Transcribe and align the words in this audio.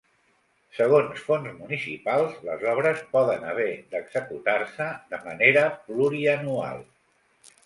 Segons 0.75 1.19
fonts 1.25 1.51
municipals, 1.57 2.33
les 2.47 2.65
obres 2.73 3.03
poden 3.11 3.45
haver 3.51 3.69
d’executar-se 3.93 4.89
de 5.13 5.21
manera 5.29 5.69
plurianual. 5.85 6.83